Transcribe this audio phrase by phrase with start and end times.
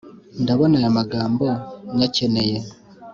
[0.41, 1.45] ndabona aya magambo
[1.97, 2.57] nyakeneye